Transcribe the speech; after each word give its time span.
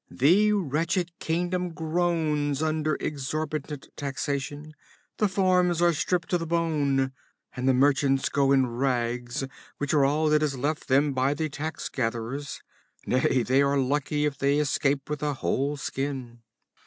The 0.09 0.51
wretched 0.53 1.11
kingdom 1.19 1.73
groans 1.73 2.63
under 2.63 2.95
exorbitant 2.95 3.87
taxation, 3.95 4.73
the 5.17 5.27
farms 5.27 5.79
are 5.79 5.93
stripped 5.93 6.29
to 6.31 6.39
the 6.39 6.47
bone, 6.47 7.11
and 7.55 7.69
the 7.69 7.73
merchants 7.75 8.27
go 8.27 8.51
in 8.51 8.65
rags 8.65 9.43
which 9.77 9.93
are 9.93 10.03
all 10.03 10.27
that 10.29 10.41
is 10.41 10.57
left 10.57 10.87
them 10.87 11.13
by 11.13 11.35
the 11.35 11.49
tax 11.49 11.87
gatherers. 11.87 12.63
Nay, 13.05 13.43
they 13.43 13.61
are 13.61 13.77
lucky 13.77 14.25
if 14.25 14.39
they 14.39 14.57
escape 14.57 15.07
with 15.07 15.21
a 15.21 15.35
whole 15.35 15.77
skin. 15.77 16.39